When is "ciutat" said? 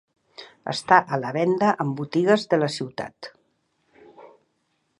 2.77-3.29